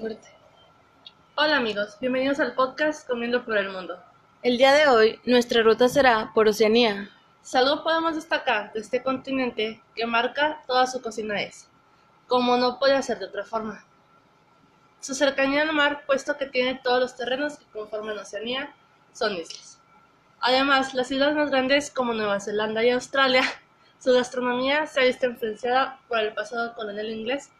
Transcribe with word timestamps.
Fuerte. 0.00 0.28
Hola 1.34 1.58
amigos, 1.58 1.98
bienvenidos 2.00 2.40
al 2.40 2.54
podcast 2.54 3.06
Comiendo 3.06 3.44
por 3.44 3.58
el 3.58 3.68
Mundo. 3.68 4.02
El 4.42 4.56
día 4.56 4.72
de 4.72 4.88
hoy 4.88 5.20
nuestra 5.26 5.62
ruta 5.62 5.90
será 5.90 6.30
por 6.32 6.48
Oceanía. 6.48 7.10
Si 7.42 7.58
algo 7.58 7.82
podemos 7.82 8.14
destacar 8.14 8.72
de 8.72 8.80
este 8.80 9.02
continente 9.02 9.82
que 9.94 10.06
marca 10.06 10.62
toda 10.66 10.86
su 10.86 11.02
cocina 11.02 11.42
es, 11.42 11.68
como 12.28 12.56
no 12.56 12.78
puede 12.78 13.02
ser 13.02 13.18
de 13.18 13.26
otra 13.26 13.44
forma, 13.44 13.84
su 15.00 15.14
cercanía 15.14 15.60
al 15.60 15.74
mar, 15.74 16.04
puesto 16.06 16.38
que 16.38 16.46
tiene 16.46 16.80
todos 16.82 16.98
los 16.98 17.16
terrenos 17.16 17.58
que 17.58 17.66
conforman 17.66 18.16
Oceanía, 18.16 18.74
son 19.12 19.34
islas. 19.34 19.82
Además, 20.40 20.94
las 20.94 21.10
islas 21.10 21.34
más 21.34 21.50
grandes 21.50 21.90
como 21.90 22.14
Nueva 22.14 22.40
Zelanda 22.40 22.82
y 22.82 22.88
Australia, 22.88 23.42
su 23.98 24.14
gastronomía 24.14 24.86
se 24.86 25.00
ha 25.00 25.04
visto 25.04 25.26
influenciada 25.26 26.00
por 26.08 26.20
el 26.20 26.32
pasado 26.32 26.74
colonial 26.74 27.10
inglés 27.10 27.50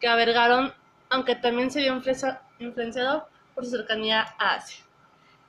que 0.00 0.08
albergaron, 0.08 0.74
aunque 1.14 1.36
también 1.36 1.70
se 1.70 1.80
vio 1.80 1.94
influenciado 2.58 3.28
por 3.54 3.64
su 3.64 3.70
cercanía 3.70 4.34
a 4.38 4.56
Asia. 4.56 4.84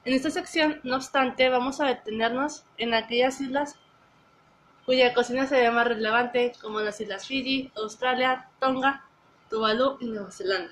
En 0.05 0.13
esta 0.13 0.29
sección, 0.29 0.79
no 0.83 0.97
obstante, 0.97 1.49
vamos 1.49 1.81
a 1.81 1.87
detenernos 1.87 2.65
en 2.77 2.93
aquellas 2.93 3.41
islas 3.41 3.75
cuya 4.85 5.15
cocina 5.15 5.47
se 5.47 5.59
ve 5.59 5.71
más 5.71 5.87
relevante, 5.87 6.51
como 6.61 6.79
las 6.81 7.01
islas 7.01 7.25
Fiji, 7.25 7.71
Australia, 7.75 8.47
Tonga, 8.59 9.03
Tuvalu 9.49 9.97
y 10.01 10.05
Nueva 10.05 10.29
Zelanda. 10.29 10.71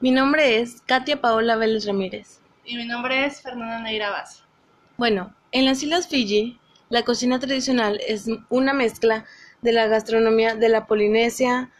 Mi 0.00 0.10
nombre 0.10 0.58
es 0.58 0.80
Katia 0.86 1.20
Paola 1.20 1.56
Vélez 1.56 1.84
Ramírez. 1.84 2.40
Y 2.64 2.76
mi 2.76 2.86
nombre 2.86 3.26
es 3.26 3.42
Fernanda 3.42 3.80
Neira 3.80 4.08
Baza. 4.08 4.42
Bueno, 4.96 5.34
en 5.52 5.66
las 5.66 5.82
islas 5.82 6.08
Fiji, 6.08 6.58
la 6.88 7.02
cocina 7.02 7.38
tradicional 7.38 8.00
es 8.06 8.26
una 8.48 8.72
mezcla 8.72 9.26
de 9.60 9.72
la 9.72 9.86
gastronomía 9.86 10.54
de 10.54 10.70
la 10.70 10.86
Polinesia, 10.86 11.70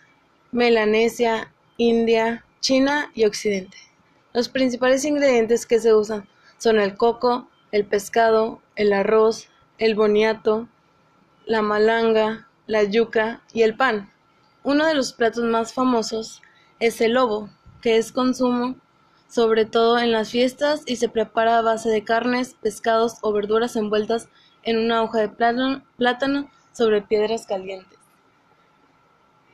Melanesia, 0.53 1.51
India, 1.79 2.45
China 2.61 3.11
y 3.15 3.25
Occidente. 3.25 3.79
Los 4.35 4.51
principales 4.51 5.05
ingredientes 5.07 5.65
que 5.65 5.81
se 5.81 5.95
usan 5.95 6.29
son 6.59 6.79
el 6.79 6.97
coco, 6.97 7.49
el 7.73 7.87
pescado, 7.87 8.61
el 8.77 8.93
arroz, 8.93 9.49
el 9.79 9.95
boniato, 9.95 10.69
la 11.47 11.63
malanga, 11.63 12.47
la 12.67 12.83
yuca 12.83 13.43
y 13.55 13.63
el 13.63 13.75
pan. 13.77 14.11
Uno 14.63 14.85
de 14.85 14.95
los 14.95 15.15
platos 15.15 15.45
más 15.45 15.73
famosos 15.73 16.43
es 16.79 17.01
el 17.01 17.15
lobo, 17.15 17.49
que 17.81 17.97
es 17.97 18.13
consumo 18.13 18.77
sobre 19.29 19.67
todo 19.67 19.99
en 19.99 20.11
las 20.11 20.31
fiestas 20.31 20.83
y 20.87 20.97
se 20.97 21.09
prepara 21.09 21.59
a 21.59 21.63
base 21.63 21.91
de 21.91 22.03
carnes, 22.03 22.55
pescados 22.61 23.17
o 23.21 23.33
verduras 23.33 23.77
envueltas 23.77 24.29
en 24.63 24.79
una 24.79 25.03
hoja 25.03 25.21
de 25.21 25.29
plátano, 25.29 26.51
sobre 26.73 27.03
piedras 27.03 27.47
calientes. 27.47 27.98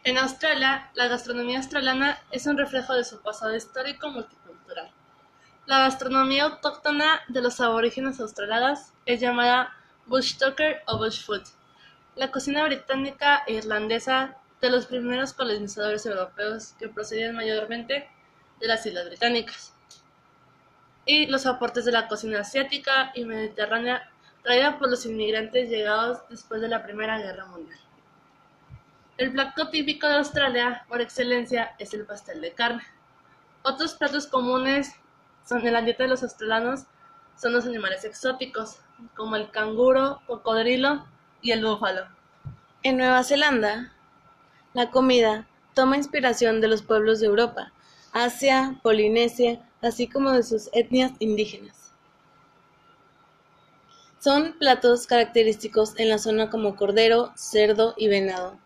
En 0.06 0.18
Australia, 0.18 0.90
la 0.92 1.08
gastronomía 1.08 1.56
australiana 1.56 2.18
es 2.30 2.44
un 2.44 2.58
reflejo 2.58 2.92
de 2.92 3.04
su 3.04 3.22
pasado 3.22 3.56
histórico 3.56 4.10
multicultural. 4.10 4.90
La 5.64 5.78
gastronomía 5.78 6.44
autóctona 6.44 7.22
de 7.28 7.40
los 7.40 7.58
aborígenes 7.58 8.20
australianos 8.20 8.92
es 9.06 9.18
llamada 9.18 9.74
bush 10.04 10.36
tucker 10.36 10.82
o 10.88 10.98
bush 10.98 11.24
food. 11.24 11.40
La 12.16 12.30
cocina 12.30 12.66
británica 12.66 13.44
e 13.46 13.54
irlandesa 13.54 14.36
de 14.60 14.68
los 14.68 14.84
primeros 14.84 15.32
colonizadores 15.32 16.04
europeos 16.04 16.74
que 16.78 16.90
procedían 16.90 17.34
mayormente 17.34 18.06
de 18.60 18.66
las 18.66 18.84
islas 18.84 19.06
británicas. 19.06 19.74
Y 21.06 21.28
los 21.28 21.46
aportes 21.46 21.86
de 21.86 21.92
la 21.92 22.08
cocina 22.08 22.40
asiática 22.40 23.10
y 23.14 23.24
mediterránea 23.24 24.10
traída 24.42 24.78
por 24.78 24.90
los 24.90 25.06
inmigrantes 25.06 25.70
llegados 25.70 26.18
después 26.28 26.60
de 26.60 26.68
la 26.68 26.82
Primera 26.82 27.16
Guerra 27.16 27.46
Mundial. 27.46 27.80
El 29.16 29.30
plato 29.30 29.68
típico 29.68 30.08
de 30.08 30.16
Australia, 30.16 30.84
por 30.88 31.00
excelencia, 31.00 31.76
es 31.78 31.94
el 31.94 32.04
pastel 32.04 32.40
de 32.40 32.52
carne. 32.52 32.82
Otros 33.62 33.94
platos 33.94 34.26
comunes 34.26 34.92
son 35.46 35.64
en 35.64 35.72
la 35.72 35.82
dieta 35.82 36.02
de 36.02 36.08
los 36.08 36.24
australianos 36.24 36.86
son 37.36 37.52
los 37.52 37.64
animales 37.64 38.04
exóticos, 38.04 38.78
como 39.14 39.36
el 39.36 39.50
canguro, 39.50 40.20
cocodrilo 40.26 41.04
y 41.42 41.52
el 41.52 41.64
búfalo. 41.64 42.06
En 42.82 42.96
Nueva 42.96 43.22
Zelanda, 43.22 43.92
la 44.72 44.90
comida 44.90 45.46
toma 45.74 45.96
inspiración 45.96 46.60
de 46.60 46.68
los 46.68 46.82
pueblos 46.82 47.20
de 47.20 47.26
Europa, 47.26 47.72
Asia, 48.12 48.80
Polinesia, 48.82 49.60
así 49.80 50.08
como 50.08 50.32
de 50.32 50.42
sus 50.42 50.70
etnias 50.72 51.12
indígenas. 51.20 51.92
Son 54.18 54.56
platos 54.58 55.06
característicos 55.06 55.98
en 55.98 56.08
la 56.08 56.18
zona 56.18 56.50
como 56.50 56.76
cordero, 56.76 57.32
cerdo 57.36 57.94
y 57.96 58.08
venado 58.08 58.58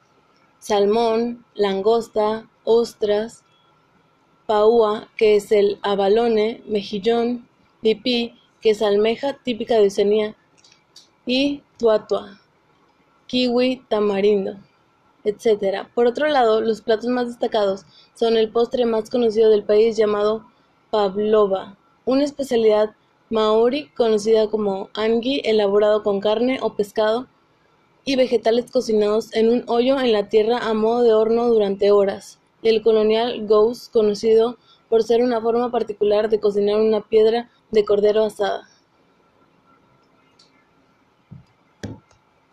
salmón, 0.59 1.45
langosta, 1.55 2.49
ostras, 2.65 3.45
paúa, 4.47 5.09
que 5.17 5.37
es 5.37 5.53
el 5.53 5.79
abalone, 5.83 6.63
mejillón, 6.67 7.49
pipí, 7.83 8.35
que 8.61 8.71
es 8.71 8.83
almeja 8.83 9.39
típica 9.45 9.77
de 9.77 9.87
Oceanía, 9.87 10.37
y 11.27 11.63
tuatua, 11.79 12.41
kiwi, 13.27 13.85
tamarindo, 13.89 14.57
etc. 15.25 15.87
Por 15.95 16.07
otro 16.07 16.27
lado, 16.29 16.61
los 16.61 16.81
platos 16.81 17.09
más 17.09 17.29
destacados 17.29 17.85
son 18.15 18.37
el 18.37 18.51
postre 18.51 18.87
más 18.87 19.11
conocido 19.11 19.51
del 19.51 19.65
país 19.65 19.97
llamado 19.97 20.47
pavlova, 20.91 21.77
una 22.05 22.25
especialidad 22.25 22.95
maori 23.31 23.89
conocida 23.91 24.49
como 24.49 24.89
angi, 24.95 25.43
elaborado 25.45 26.03
con 26.03 26.21
carne 26.21 26.59
o 26.63 26.75
pescado 26.75 27.27
y 28.09 28.17
vegetales 28.17 28.71
cocinados 28.71 29.35
en 29.35 29.51
un 29.51 29.65
hoyo 29.67 30.01
en 30.01 30.15
la 30.15 30.31
tierra 30.31 30.61
a 30.61 30.73
modo 30.73 31.03
de 31.03 31.13
horno 31.13 31.47
durante 31.49 31.91
horas, 31.91 32.39
el 32.63 32.81
colonial 32.81 33.47
ghost 33.47 33.93
conocido 33.93 34.57
por 34.89 35.03
ser 35.03 35.23
una 35.23 35.43
forma 35.43 35.71
particular 35.71 36.31
de 36.31 36.41
cocinar 36.41 36.81
una 36.81 37.03
piedra 37.03 37.51
de 37.71 37.85
cordero 37.85 38.25
asada. 38.25 38.67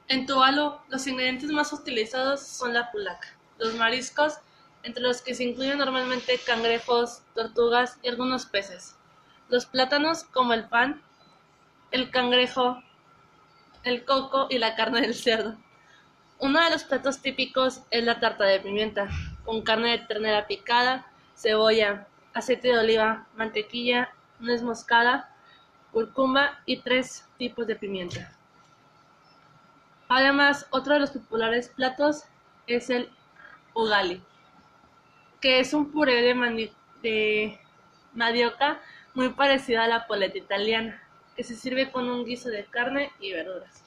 En 0.09 0.25
Tuvalu, 0.25 0.73
los 0.89 1.07
ingredientes 1.07 1.49
más 1.51 1.71
utilizados 1.71 2.41
son 2.41 2.73
la 2.73 2.91
pulaca, 2.91 3.29
los 3.57 3.75
mariscos, 3.75 4.33
entre 4.83 5.03
los 5.03 5.21
que 5.21 5.35
se 5.35 5.45
incluyen 5.45 5.77
normalmente 5.77 6.37
cangrejos, 6.45 7.21
tortugas 7.33 7.97
y 8.03 8.09
algunos 8.09 8.45
peces, 8.45 8.97
los 9.47 9.65
plátanos 9.65 10.25
como 10.25 10.51
el 10.51 10.67
pan, 10.67 11.01
el 11.91 12.11
cangrejo, 12.11 12.83
el 13.85 14.03
coco 14.03 14.47
y 14.49 14.57
la 14.57 14.75
carne 14.75 15.01
del 15.01 15.13
cerdo. 15.13 15.55
Uno 16.39 16.61
de 16.61 16.71
los 16.71 16.83
platos 16.83 17.21
típicos 17.21 17.83
es 17.91 18.03
la 18.03 18.19
tarta 18.19 18.43
de 18.43 18.59
pimienta, 18.59 19.07
con 19.45 19.61
carne 19.61 19.91
de 19.91 19.99
ternera 19.99 20.47
picada, 20.47 21.05
cebolla, 21.35 22.07
aceite 22.33 22.69
de 22.69 22.79
oliva, 22.79 23.27
mantequilla, 23.35 24.09
nuez 24.39 24.63
moscada, 24.63 25.33
curcuma 25.93 26.59
y 26.65 26.81
tres 26.81 27.25
tipos 27.37 27.67
de 27.67 27.75
pimienta. 27.75 28.31
Además, 30.09 30.67
otro 30.71 30.95
de 30.95 30.99
los 30.99 31.11
populares 31.11 31.69
platos 31.69 32.23
es 32.67 32.89
el 32.89 33.09
ugali, 33.73 34.21
que 35.39 35.59
es 35.59 35.73
un 35.73 35.91
puré 35.91 36.21
de, 36.21 36.71
de 37.01 37.59
mandioca 38.13 38.81
muy 39.13 39.29
parecido 39.29 39.81
a 39.81 39.87
la 39.87 40.07
poleta 40.07 40.37
italiana 40.37 41.04
que 41.35 41.43
se 41.43 41.55
sirve 41.55 41.91
con 41.91 42.09
un 42.09 42.25
guiso 42.25 42.49
de 42.49 42.65
carne 42.65 43.11
y 43.19 43.33
verduras. 43.33 43.83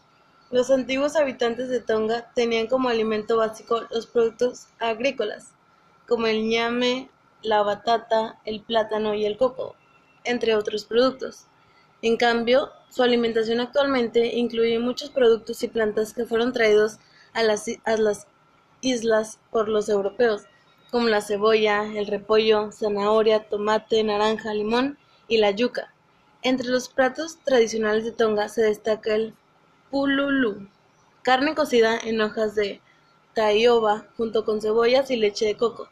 Los 0.51 0.71
antiguos 0.71 1.17
habitantes 1.17 1.69
de 1.69 1.81
Tonga 1.81 2.31
tenían 2.35 2.69
como 2.69 2.89
alimento 2.89 3.37
básico 3.37 3.83
los 3.91 4.07
productos 4.07 4.69
agrícolas, 4.79 5.53
como 6.07 6.27
el 6.27 6.49
ñame, 6.49 7.11
la 7.43 7.63
batata, 7.63 8.39
el 8.45 8.63
plátano 8.63 9.15
y 9.15 9.27
el 9.27 9.37
coco, 9.37 9.77
entre 10.25 10.55
otros 10.55 10.85
productos. 10.85 11.45
En 12.01 12.17
cambio, 12.17 12.71
su 12.89 13.03
alimentación 13.03 13.61
actualmente 13.61 14.37
incluye 14.37 14.79
muchos 14.79 15.11
productos 15.11 15.63
y 15.63 15.69
plantas 15.69 16.15
que 16.15 16.25
fueron 16.25 16.53
traídos 16.53 16.99
a 17.35 17.43
las, 17.43 17.67
a 17.85 17.97
las 17.97 18.27
islas 18.81 19.39
por 19.51 19.69
los 19.69 19.89
europeos, 19.89 20.45
como 20.91 21.09
la 21.09 21.21
cebolla, 21.21 21.85
el 21.85 22.07
repollo, 22.07 22.73
zanahoria, 22.73 23.49
tomate, 23.49 24.03
naranja, 24.03 24.55
limón 24.55 24.99
y 25.27 25.39
la 25.39 25.51
yuca. 25.51 25.93
Entre 26.43 26.69
los 26.69 26.89
platos 26.89 27.39
tradicionales 27.45 28.05
de 28.05 28.13
Tonga 28.13 28.49
se 28.49 28.63
destaca 28.63 29.15
el 29.15 29.35
pululu, 29.91 30.69
carne 31.23 31.57
cocida 31.57 31.99
en 31.99 32.21
hojas 32.21 32.55
de 32.55 32.81
taioba 33.35 34.07
junto 34.17 34.45
con 34.45 34.61
cebollas 34.61 35.11
y 35.11 35.17
leche 35.17 35.47
de 35.47 35.57
coco, 35.57 35.89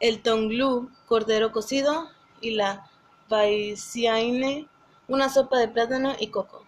el 0.00 0.22
tonglu, 0.22 0.90
cordero 1.06 1.52
cocido, 1.52 2.08
y 2.40 2.52
la 2.52 2.88
baisiaine, 3.28 4.66
una 5.08 5.28
sopa 5.28 5.58
de 5.58 5.68
plátano 5.68 6.14
y 6.18 6.28
coco. 6.28 6.64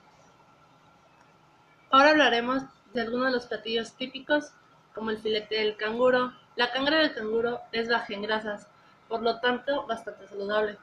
Ahora 1.90 2.10
hablaremos 2.10 2.62
de 2.92 3.00
algunos 3.00 3.26
de 3.26 3.32
los 3.32 3.46
platillos 3.46 3.92
típicos, 3.94 4.52
como 4.94 5.10
el 5.10 5.18
filete 5.18 5.56
del 5.56 5.76
canguro. 5.76 6.34
La 6.56 6.70
cangre 6.72 6.96
del 6.96 7.14
canguro 7.14 7.60
es 7.72 7.88
baja 7.88 8.12
en 8.12 8.22
grasas, 8.22 8.66
por 9.08 9.22
lo 9.22 9.40
tanto 9.40 9.86
bastante 9.86 10.28
saludable. 10.28 10.76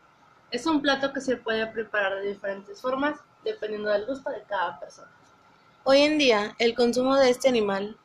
Es 0.52 0.66
un 0.66 0.82
plato 0.82 1.14
que 1.14 1.22
se 1.22 1.38
puede 1.38 1.68
preparar 1.68 2.16
de 2.16 2.30
diferentes 2.30 2.82
formas 2.82 3.20
dependiendo 3.44 3.90
del 3.90 4.06
gusto 4.06 4.32
de 4.32 4.42
cada 4.44 4.80
persona. 4.80 5.12
Hoy 5.84 6.02
en 6.02 6.18
día, 6.18 6.56
el 6.58 6.74
consumo 6.74 7.16
de 7.16 7.30
este 7.30 7.50
animal 7.50 7.96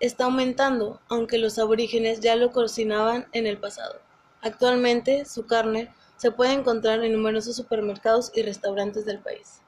está 0.00 0.24
aumentando, 0.24 1.00
aunque 1.08 1.38
los 1.38 1.58
aborígenes 1.58 2.20
ya 2.20 2.36
lo 2.36 2.52
cocinaban 2.52 3.26
en 3.32 3.46
el 3.46 3.58
pasado. 3.58 4.00
Actualmente, 4.40 5.24
su 5.26 5.46
carne 5.46 5.94
se 6.16 6.30
puede 6.30 6.52
encontrar 6.52 7.04
en 7.04 7.12
numerosos 7.12 7.56
supermercados 7.56 8.32
y 8.34 8.42
restaurantes 8.42 9.04
del 9.04 9.18
país. 9.18 9.60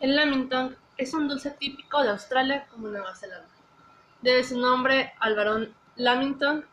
El 0.00 0.16
lamington 0.16 0.76
es 0.96 1.14
un 1.14 1.28
dulce 1.28 1.50
típico 1.52 2.02
de 2.02 2.10
Australia 2.10 2.66
como 2.70 2.88
Nueva 2.88 3.14
Zelanda. 3.14 3.48
Debe 4.22 4.42
su 4.42 4.58
nombre 4.58 5.12
al 5.20 5.36
barón 5.36 5.74
Lamington, 5.96 6.64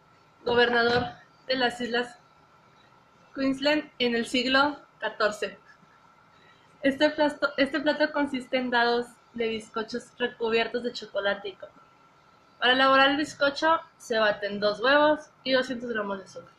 gobernador 0.44 1.06
de 1.48 1.56
las 1.58 1.80
islas 1.80 2.18
Queensland 3.36 3.92
en 4.00 4.16
el 4.16 4.26
siglo 4.26 4.80
XIV. 5.02 5.58
Este 6.82 7.10
plato, 7.10 7.50
este 7.58 7.82
plato 7.82 8.12
consiste 8.14 8.58
en 8.58 8.72
dados 8.72 9.08
de 9.34 9.50
bizcochos 9.50 10.18
recubiertos 10.18 10.84
de 10.84 10.94
chocolate 10.94 11.50
y 11.50 11.54
coco. 11.54 11.74
Para 12.60 12.74
elaborar 12.74 13.12
el 13.12 13.18
bizcocho 13.18 13.82
se 13.98 14.18
baten 14.18 14.62
dos 14.62 14.80
huevos 14.80 15.20
y 15.44 15.52
200 15.52 15.90
gramos 15.90 16.20
de 16.20 16.24
azúcar. 16.24 16.54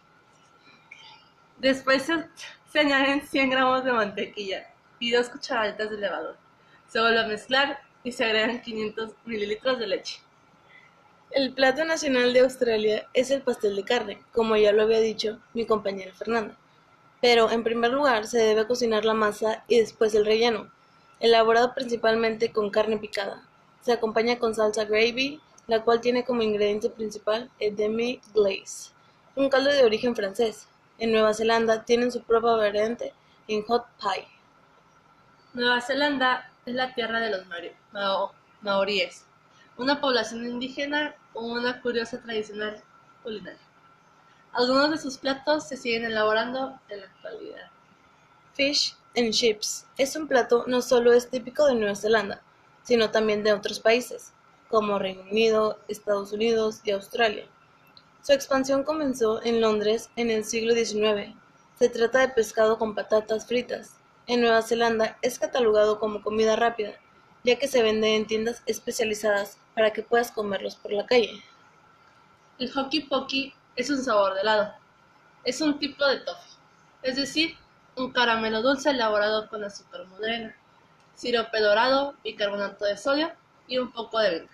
Después 1.58 2.02
se, 2.02 2.28
se 2.70 2.81
añaden 2.81 3.22
100 3.22 3.50
gramos 3.50 3.84
de 3.84 3.93
mantequilla 3.93 4.67
y 4.99 5.12
dos 5.12 5.31
cucharaditas 5.31 5.90
de 5.90 5.96
levadura. 5.96 6.37
Se 6.88 7.00
vuelve 7.00 7.20
a 7.20 7.26
mezclar 7.26 7.81
y 8.05 8.12
se 8.12 8.25
agregan 8.25 8.61
500 8.61 9.12
mililitros 9.25 9.79
de 9.79 9.87
leche. 9.87 10.20
El 11.31 11.55
plato 11.55 11.84
nacional 11.84 12.32
de 12.34 12.40
Australia 12.40 13.08
es 13.14 13.31
el 13.31 13.40
pastel 13.40 13.75
de 13.75 13.84
carne, 13.84 14.22
como 14.32 14.56
ya 14.56 14.72
lo 14.72 14.82
había 14.82 15.00
dicho 15.00 15.40
mi 15.55 15.67
compañera 15.67 16.14
Fernanda. 16.14 16.56
Pero 17.21 17.51
en 17.51 17.65
primer 17.65 17.93
lugar 17.93 18.27
se 18.27 18.39
debe 18.39 18.67
cocinar 18.67 19.05
la 19.05 19.15
masa 19.15 19.65
y 19.69 19.79
después 19.79 20.15
el 20.15 20.27
relleno, 20.27 20.71
elaborado 21.21 21.75
principalmente 21.75 22.53
con 22.53 22.71
carne 22.71 22.99
picada. 22.99 23.43
Se 23.81 23.93
acompaña 23.93 24.39
con 24.39 24.55
salsa 24.55 24.85
gravy, 24.85 25.41
la 25.67 25.83
cual 25.83 26.01
tiene 26.01 26.25
como 26.25 26.43
ingrediente 26.43 26.91
principal 26.91 27.51
el 27.59 27.75
demi 27.77 28.21
glace, 28.35 28.91
un 29.35 29.49
caldo 29.49 29.71
de 29.71 29.85
origen 29.85 30.15
francés. 30.15 30.69
En 30.99 31.13
Nueva 31.13 31.35
Zelanda 31.35 31.85
tienen 31.85 32.13
su 32.13 32.23
propia 32.23 32.53
variante 32.53 33.13
en 33.49 33.63
hot 33.65 33.87
pie. 34.01 34.27
Nueva 35.55 35.81
Zelanda 35.81 36.51
es 36.67 36.75
la 36.75 36.95
tierra 36.95 37.21
de 37.21 37.31
los 37.31 37.43
maoríes, 38.63 39.25
una 39.77 40.01
población 40.01 40.47
indígena 40.47 41.15
con 41.33 41.51
una 41.51 41.81
curiosa 41.81 42.21
tradicional 42.21 42.83
culinaria. 43.23 43.66
Algunos 44.56 44.91
de 44.91 44.97
sus 44.97 45.19
platos 45.19 45.69
se 45.69 45.76
siguen 45.76 46.06
elaborando 46.06 46.81
en 46.88 47.00
la 47.00 47.06
actualidad. 47.08 47.70
Fish 48.55 48.94
and 49.14 49.31
chips 49.31 49.85
es 49.99 50.17
un 50.17 50.26
plato 50.26 50.64
no 50.67 50.81
solo 50.81 51.12
es 51.12 51.29
típico 51.29 51.67
de 51.67 51.75
Nueva 51.75 51.94
Zelanda, 51.94 52.41
sino 52.82 53.11
también 53.11 53.44
de 53.44 53.53
otros 53.53 53.81
países, 53.81 54.32
como 54.70 54.99
Reino 54.99 55.20
Unido, 55.31 55.79
Estados 55.88 56.32
Unidos 56.32 56.81
y 56.85 56.93
Australia. 56.93 57.44
Su 58.23 58.32
expansión 58.32 58.82
comenzó 58.82 59.44
en 59.44 59.61
Londres 59.61 60.08
en 60.17 60.31
el 60.31 60.47
siglo 60.47 60.73
XIX. 60.73 61.37
Se 61.79 61.91
trata 61.91 62.20
de 62.20 62.29
pescado 62.31 62.79
con 62.79 62.94
patatas 62.94 63.47
fritas. 63.47 63.99
En 64.26 64.41
Nueva 64.41 64.62
Zelanda 64.62 65.19
es 65.20 65.38
catalogado 65.38 66.00
como 66.00 66.23
comida 66.23 66.56
rápida, 66.56 66.94
ya 67.44 67.58
que 67.58 67.69
se 67.69 67.82
vende 67.82 68.17
en 68.17 68.26
tiendas 68.26 68.62
especializadas 68.64 69.58
para 69.75 69.93
que 69.93 70.03
puedas 70.03 70.32
comerlos 70.32 70.76
por 70.76 70.93
la 70.94 71.05
calle. 71.05 71.44
El 72.58 72.73
hockey 72.73 73.00
pokey 73.03 73.53
es 73.76 73.90
un 73.90 74.02
sabor 74.02 74.34
de 74.34 74.40
helado. 74.40 74.75
Es 75.44 75.61
un 75.61 75.78
tipo 75.78 76.05
de 76.05 76.19
toffee, 76.20 76.58
es 77.02 77.17
decir, 77.17 77.56
un 77.94 78.11
caramelo 78.11 78.62
dulce 78.62 78.90
elaborado 78.90 79.49
con 79.49 79.62
azúcar 79.62 80.06
morena, 80.06 80.56
sirope 81.14 81.61
dorado, 81.61 82.14
bicarbonato 82.25 82.84
de 82.84 82.96
sodio 82.96 83.31
y 83.69 83.78
un 83.78 83.93
poco 83.93 84.19
de 84.19 84.40
vino. 84.40 84.49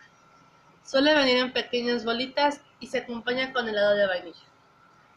Suele 0.85 1.15
venir 1.15 1.39
en 1.39 1.53
pequeñas 1.53 2.05
bolitas 2.05 2.61
y 2.81 2.89
se 2.89 2.99
acompaña 2.99 3.53
con 3.53 3.69
helado 3.69 3.95
de 3.95 4.07
vainilla. 4.07 4.45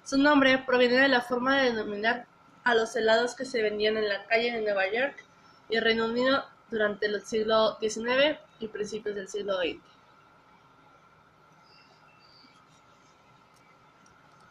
Su 0.04 0.18
nombre 0.18 0.60
proviene 0.60 0.98
de 0.98 1.08
la 1.08 1.22
forma 1.22 1.58
de 1.58 1.72
denominar 1.72 2.28
a 2.63 2.75
los 2.75 2.96
helados 2.96 3.36
que 3.36 3.46
se 3.46 3.62
vendían 3.62 3.98
en 3.98 4.08
la 4.08 4.25
calle 4.25 4.51
de 4.51 4.62
Nueva 4.62 4.92
York 4.92 5.24
y 5.69 5.80
Reino 5.80 6.06
Unido 6.06 6.46
durante 6.69 7.08
el 7.08 7.24
siglo 7.25 7.78
XIX 7.80 8.40
y 8.60 8.68
principios 8.68 9.16
del 9.16 9.28
siglo 9.28 9.58
XX. 9.58 9.95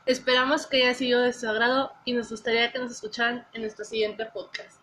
Esperamos 0.07 0.67
que 0.67 0.83
haya 0.83 0.93
sido 0.93 1.23
de 1.23 1.33
su 1.33 1.49
agrado 1.49 1.93
y 2.05 2.13
nos 2.13 2.29
gustaría 2.29 2.71
que 2.71 2.79
nos 2.79 2.91
escucharan 2.91 3.47
en 3.55 3.63
nuestro 3.63 3.87
siguiente 3.87 4.27
podcast. 4.27 4.79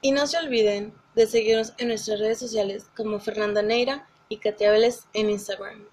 Y 0.00 0.12
no 0.12 0.26
se 0.28 0.38
olviden 0.38 0.94
de 1.16 1.26
seguirnos 1.26 1.72
en 1.78 1.88
nuestras 1.88 2.20
redes 2.20 2.38
sociales 2.38 2.88
como 2.96 3.18
Fernanda 3.18 3.62
Neira 3.62 4.06
y 4.28 4.38
Katia 4.38 4.70
Vélez 4.70 5.06
en 5.14 5.30
Instagram. 5.30 5.84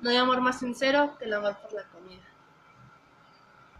No 0.00 0.10
hay 0.10 0.16
amor 0.16 0.42
más 0.42 0.58
sincero 0.58 1.16
que 1.18 1.24
el 1.24 1.32
amor 1.32 1.56
por 1.62 1.72
la 1.72 1.84
comida. 1.84 2.23